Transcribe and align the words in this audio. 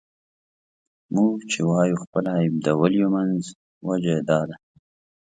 موږ 1.13 1.35
چې 1.51 1.59
وايو 1.69 2.01
خپل 2.03 2.25
عيب 2.35 2.53
د 2.65 2.67
ولیو 2.81 3.07
منځ 3.15 3.41
دی، 3.51 3.53
وجه 3.87 4.11
یې 4.17 4.21
دا 4.29 4.39
ده. 4.49 4.55